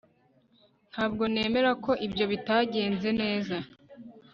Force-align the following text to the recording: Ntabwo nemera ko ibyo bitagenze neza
Ntabwo 0.91 1.23
nemera 1.33 1.71
ko 1.83 1.91
ibyo 2.07 2.25
bitagenze 2.31 3.09
neza 3.21 3.57